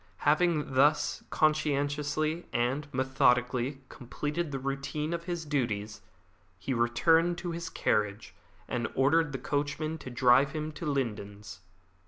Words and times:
Having 0.25 0.73
thus 0.73 1.23
conscientiously 1.29 2.47
and 2.51 2.91
methodically 2.91 3.81
completed 3.87 4.49
the 4.51 4.57
routine 4.57 5.13
of 5.13 5.25
his 5.25 5.45
duties, 5.45 6.01
he 6.57 6.73
returned 6.73 7.37
to 7.37 7.51
his 7.51 7.69
carriage 7.69 8.33
and 8.67 8.87
ordered 8.95 9.31
the 9.31 9.37
coachman 9.37 9.99
to 9.99 10.09
drive 10.09 10.53
him 10.53 10.71
to 10.71 10.85
The 10.85 10.91
Lindens. 10.91 11.59